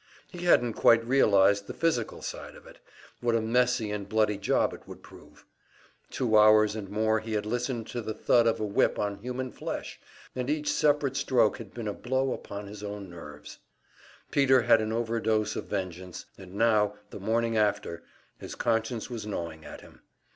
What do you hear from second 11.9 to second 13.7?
blow upon his own nerves.